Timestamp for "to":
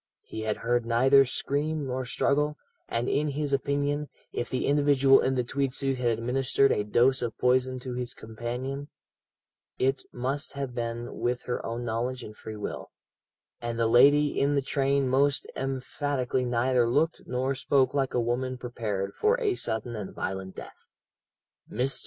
7.81-7.93